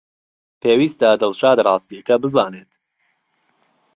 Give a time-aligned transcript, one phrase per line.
[0.61, 2.71] پێویستە دڵشاد ڕاستییەکە بزانێت.